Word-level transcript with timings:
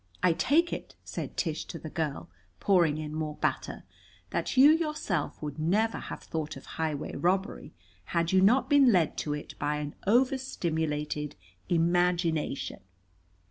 "I 0.23 0.33
take 0.33 0.73
it," 0.73 0.95
said 1.03 1.37
Tish 1.37 1.65
to 1.65 1.77
the 1.77 1.91
girl, 1.91 2.27
pouring 2.59 2.97
in 2.97 3.13
more 3.13 3.35
batter, 3.35 3.83
"that 4.31 4.57
you 4.57 4.71
yourself 4.71 5.39
would 5.43 5.59
never 5.59 5.99
have 5.99 6.23
thought 6.23 6.57
of 6.57 6.65
highway 6.65 7.15
robbery 7.15 7.71
had 8.05 8.31
you 8.31 8.41
not 8.41 8.67
been 8.67 8.91
led 8.91 9.15
to 9.17 9.35
it 9.35 9.53
by 9.59 9.75
an 9.75 9.93
overstimulated 10.07 11.35
imagination." 11.69 12.79